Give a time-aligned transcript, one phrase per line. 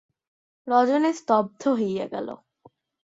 [0.67, 2.27] রজনী স্তব্ধ হইয়া গেল।